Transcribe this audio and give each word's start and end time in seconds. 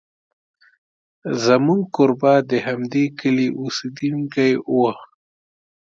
زموږ 1.45 1.81
کوربه 1.95 2.33
د 2.49 2.51
همدې 2.67 3.05
کلي 3.19 3.47
اوسېدونکی 3.59 4.51
و. 4.77 4.77